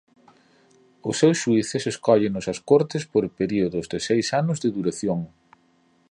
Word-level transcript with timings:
Os 1.09 1.15
seus 1.21 1.37
xuíces 1.43 1.83
escóllennos 1.93 2.45
as 2.53 2.59
cortes 2.69 3.03
por 3.13 3.23
períodos 3.39 3.85
de 3.91 3.99
seis 4.07 4.27
anos 4.41 4.57
de 4.63 4.69
duración. 4.77 5.19